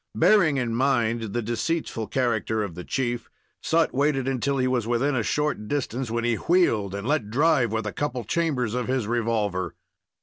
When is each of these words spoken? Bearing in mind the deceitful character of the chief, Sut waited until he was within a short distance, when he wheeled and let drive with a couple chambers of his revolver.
Bearing 0.15 0.57
in 0.57 0.73
mind 0.73 1.21
the 1.31 1.43
deceitful 1.43 2.07
character 2.07 2.63
of 2.63 2.73
the 2.73 2.83
chief, 2.83 3.29
Sut 3.61 3.93
waited 3.93 4.27
until 4.27 4.57
he 4.57 4.67
was 4.67 4.87
within 4.87 5.15
a 5.15 5.21
short 5.21 5.67
distance, 5.67 6.09
when 6.09 6.23
he 6.23 6.37
wheeled 6.37 6.95
and 6.95 7.07
let 7.07 7.29
drive 7.29 7.71
with 7.71 7.85
a 7.85 7.93
couple 7.93 8.23
chambers 8.23 8.73
of 8.73 8.87
his 8.87 9.05
revolver. 9.05 9.75